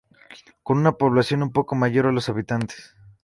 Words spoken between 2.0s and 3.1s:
a los habitantes.